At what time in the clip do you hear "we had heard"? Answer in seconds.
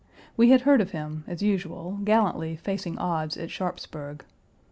0.35-0.81